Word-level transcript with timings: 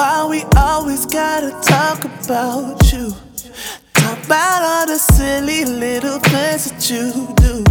Why 0.00 0.24
we 0.30 0.44
always 0.56 1.04
gotta 1.04 1.50
talk 1.60 2.02
about 2.06 2.90
you? 2.90 3.12
Talk 3.92 4.24
about 4.24 4.62
all 4.62 4.86
the 4.86 4.96
silly 4.96 5.66
little 5.66 6.18
things 6.20 6.70
that 6.70 6.88
you 6.88 7.28
do. 7.36 7.62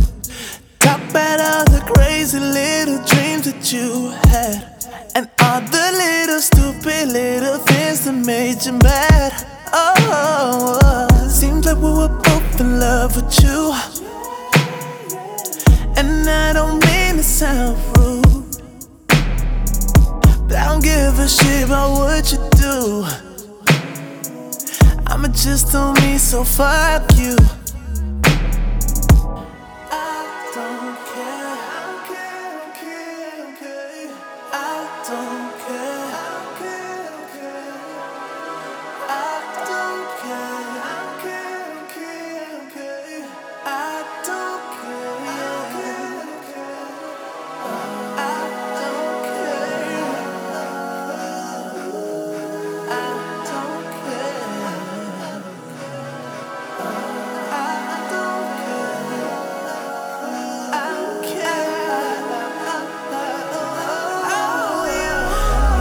Talk 0.77 1.01
about 1.09 1.39
all 1.39 1.65
the 1.65 1.81
crazy 1.91 2.39
little 2.39 3.03
dreams 3.09 3.51
that 3.51 3.73
you 3.73 4.11
had. 4.29 4.61
And 5.15 5.27
all 5.41 5.61
the 5.61 5.87
little 6.03 6.39
stupid 6.39 7.07
little 7.07 7.57
things 7.65 8.05
that 8.05 8.13
made 8.13 8.63
you 8.63 8.73
mad. 8.73 9.33
Oh, 9.73 11.07
seems 11.27 11.65
like 11.65 11.77
we 11.77 11.89
were 11.89 12.09
both 12.09 12.61
in 12.61 12.79
love 12.79 13.15
with 13.15 13.43
you. 13.43 13.98
Shit 21.29 21.65
about 21.65 21.91
what 21.91 22.31
you 22.31 22.39
do. 22.57 23.05
I'ma 25.05 25.27
just 25.27 25.71
do 25.71 25.93
me, 26.01 26.17
so 26.17 26.43
fuck 26.43 27.03
you. 27.17 27.37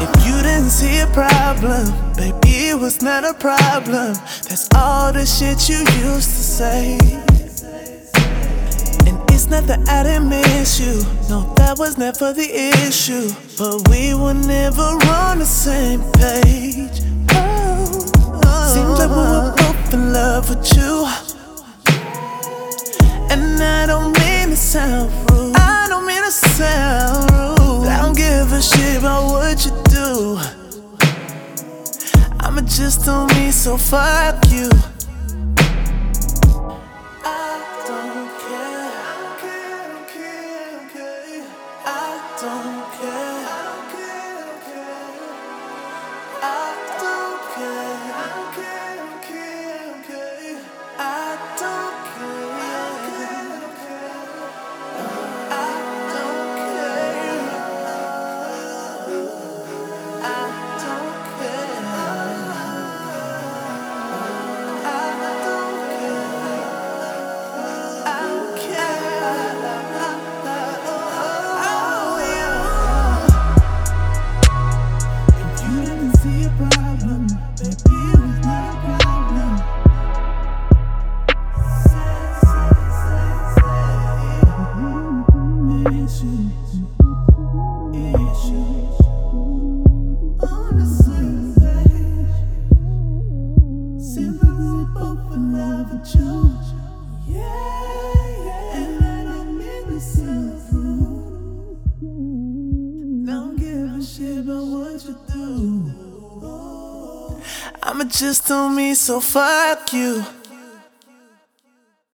If 0.01 0.27
you 0.27 0.43
didn't 0.43 0.71
see 0.71 1.01
a 1.01 1.07
problem, 1.09 1.93
baby, 2.15 2.71
it 2.71 2.79
was 2.79 3.03
not 3.03 3.25
a 3.25 3.35
problem. 3.35 4.15
That's 4.49 4.69
all 4.75 5.13
the 5.13 5.27
shit 5.27 5.69
you 5.69 5.79
used 6.07 6.31
to 6.31 6.43
say. 6.59 6.99
And 9.07 9.19
it's 9.33 9.47
not 9.47 9.65
that 9.67 9.81
I 9.89 10.05
didn't 10.05 10.29
miss 10.29 10.79
you, 10.79 11.03
no, 11.29 11.53
that 11.57 11.79
was 11.79 11.99
never 11.99 12.33
the 12.33 12.49
issue. 12.87 13.29
But 13.59 13.89
we 13.89 14.15
were 14.15 14.35
never 14.35 14.89
on 15.11 15.39
the 15.39 15.47
same 15.47 16.01
page. 16.13 17.03
Oh, 17.33 18.41
oh. 18.45 18.75
seems 18.75 18.99
like 19.01 19.11
we 19.11 19.17
were 19.17 19.55
both 19.57 19.95
in 19.95 20.13
love 20.13 20.49
with 20.49 20.77
you. 20.77 21.07
And 23.31 23.61
I 23.61 23.87
don't 23.87 24.17
mean 24.19 24.51
to 24.51 24.57
sound 24.57 25.11
rude. 25.31 25.57
I 25.57 25.87
don't 25.89 26.07
mean 26.07 26.23
to 26.23 26.31
sound 26.31 27.31
rude. 27.33 27.89
I 27.89 28.03
don't 28.03 28.17
give 28.17 28.53
a 28.53 28.63
shit 28.63 28.99
about 28.99 29.31
what 29.31 29.65
you 29.65 29.88
do. 29.99 30.39
I'ma 32.41 32.61
just 32.63 33.05
do 33.05 33.27
me, 33.35 33.51
so 33.51 33.77
fuck 33.77 34.39
you. 34.51 34.69
I 37.25 37.53
don't 37.89 38.31
care. 38.45 38.93
I 39.05 39.33
don't 42.41 42.53
care. 42.53 42.68
I'ma 107.83 108.05
just 108.05 108.47
do 108.47 108.69
me, 108.69 108.95
so 108.95 109.21
fuck 109.21 109.93
you. 109.93 110.38